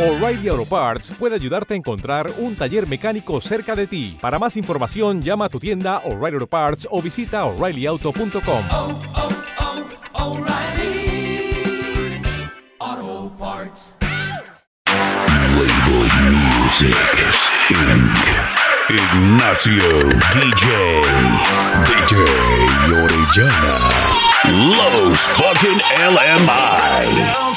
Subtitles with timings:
[0.00, 4.16] O'Reilly Auto Parts puede ayudarte a encontrar un taller mecánico cerca de ti.
[4.18, 8.64] Para más información, llama a tu tienda O'Reilly Auto Parts o visita oreillyauto.com.
[8.70, 9.00] oh,
[10.14, 11.52] oh, O'Reilly
[12.78, 13.96] Auto Parts.
[15.58, 16.96] Label Music
[17.68, 18.50] Inc.
[18.88, 19.84] Ignacio
[20.32, 21.02] DJ
[21.84, 22.16] DJ
[22.90, 23.76] Orellana
[24.48, 27.49] Los fucking LMI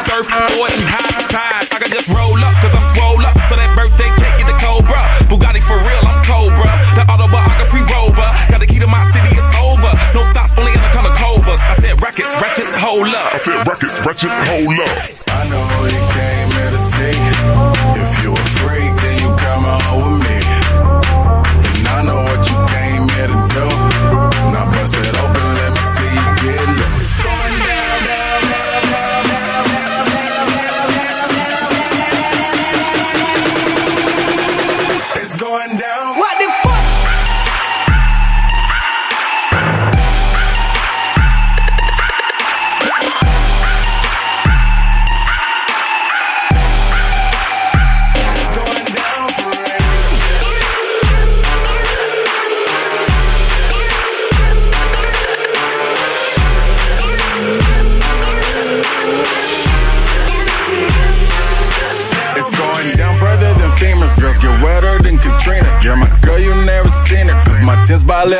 [0.00, 0.24] Surf,
[0.56, 1.66] board, and high tide.
[1.70, 3.36] I can just roll up, cause I'm swole up.
[3.52, 5.02] So that birthday cake get the Cobra.
[5.28, 6.72] Bugatti for real, I'm Cobra.
[6.96, 8.28] That autobiography rover.
[8.48, 9.92] Got the key to my city, it's over.
[10.16, 11.60] No stops, only in the color covers.
[11.60, 13.36] I said rackets, ratchets, hold up.
[13.36, 15.19] I said records, wretches, hold up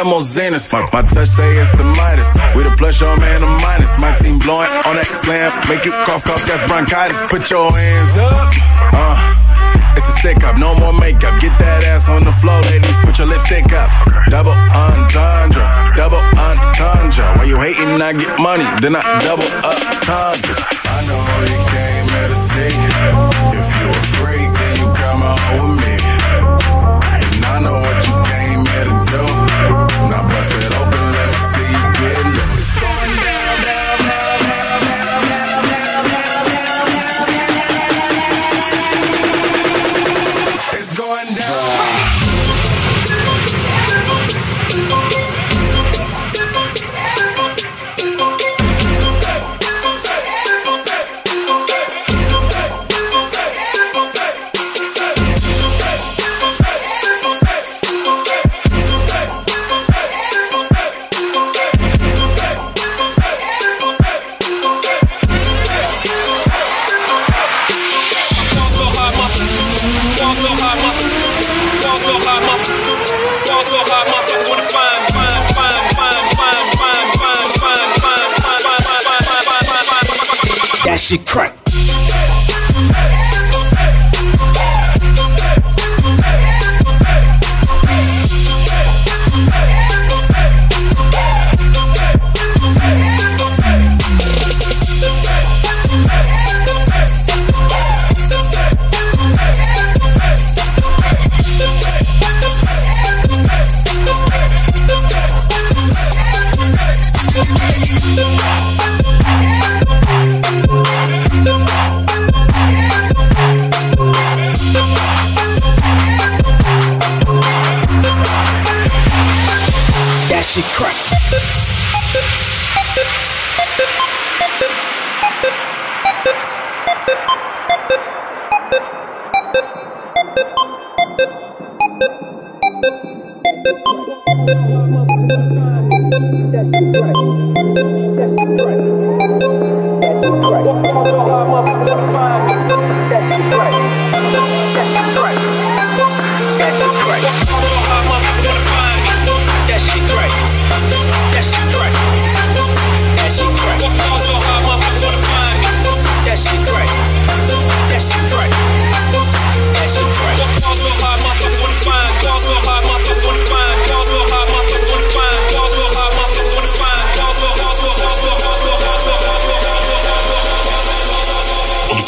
[0.00, 0.72] tins by limousines.
[0.72, 2.28] My, my touch say it's the Midas.
[2.54, 3.92] We the plus, your man, the minus.
[4.00, 5.50] My team blowing on that slam.
[5.68, 7.30] Make you cough, cough, that's bronchitis.
[7.30, 8.54] Put your hands up.
[8.92, 9.36] Uh.
[9.96, 11.34] It's a stick up, no more makeup.
[11.40, 12.94] Get that ass on the floor, ladies.
[13.02, 13.90] Put your lipstick up.
[14.30, 15.66] Double entendre,
[15.98, 17.26] double entendre.
[17.36, 18.00] Why you hating?
[18.00, 20.60] I get money, then I double up congas.
[20.86, 21.69] I know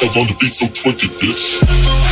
[0.00, 2.09] Five on the beat, so 20, bitch.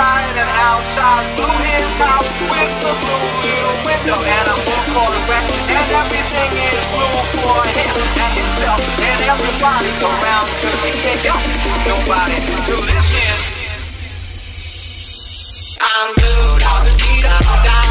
[0.00, 5.44] inside and outside through his house with the blue little window and a blue Corvette.
[5.68, 11.44] And everything is blue for him and himself and everybody around cause he can't help
[11.84, 12.36] nobody.
[12.40, 13.36] to listen.
[15.84, 17.89] I'm blue, I'm the leader,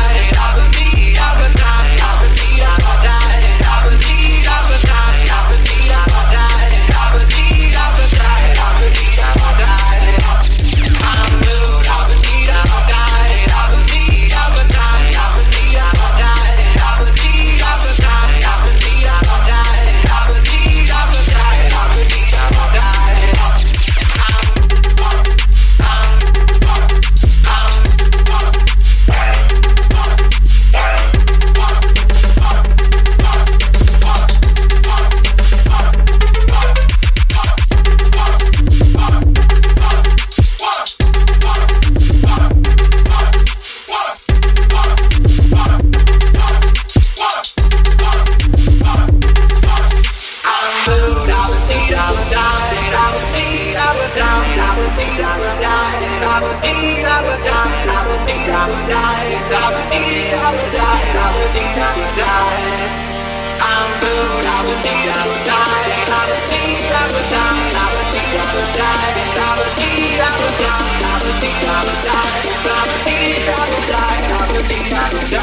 [74.92, 75.39] Yeah.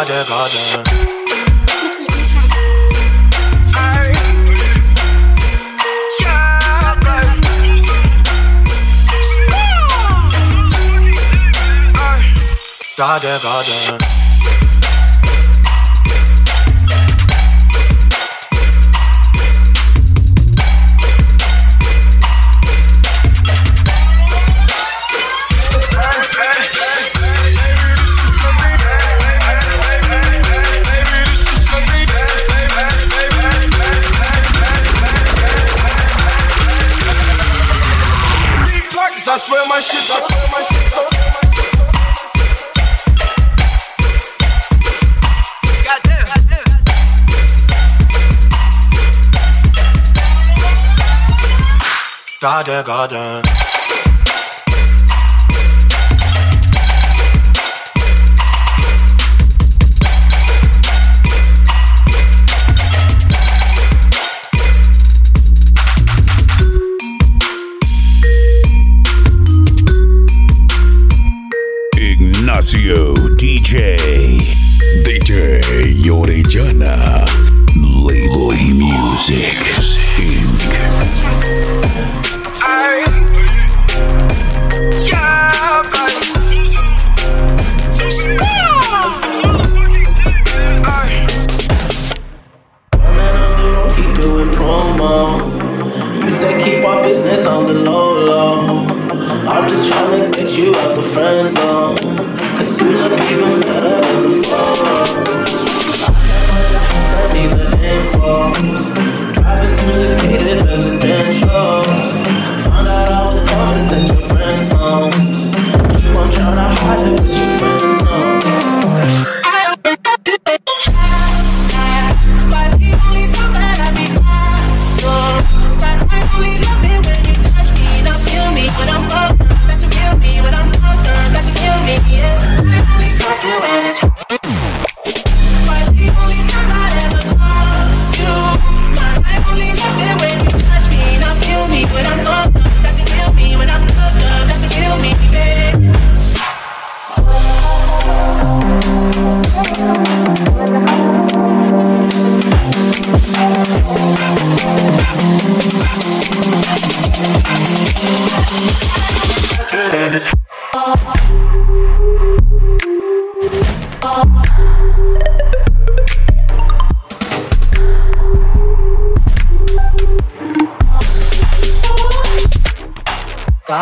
[0.00, 0.84] garden, garden.
[12.96, 14.19] Garden, garden.
[52.40, 53.42] Garden, garden.
[71.98, 73.96] Ignacio DJ
[75.04, 77.22] DJ Orellana
[78.72, 79.60] Music
[80.16, 80.70] Inc.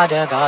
[0.08, 0.38] Gada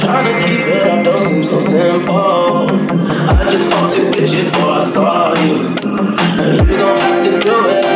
[0.00, 2.70] Trying to keep it up don't seem so simple.
[3.28, 5.56] I just fucked two bitches before I saw you.
[6.72, 7.90] You don't have to do it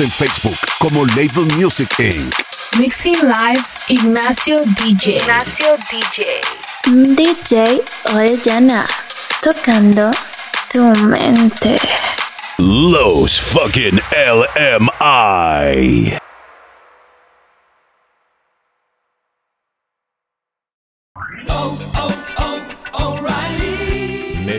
[0.00, 2.34] en Facebook como Label Music Inc.
[2.78, 5.16] Mixing Live Ignacio DJ.
[5.16, 6.22] Ignacio DJ.
[7.16, 7.82] DJ
[8.14, 8.86] Orellana,
[9.42, 10.10] tocando
[10.72, 11.76] tu mente.
[12.58, 16.18] Los fucking LMI.